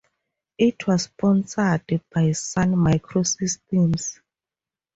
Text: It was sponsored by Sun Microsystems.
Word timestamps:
It 0.57 0.87
was 0.87 1.03
sponsored 1.03 1.85
by 2.11 2.31
Sun 2.31 2.71
Microsystems. 2.73 4.19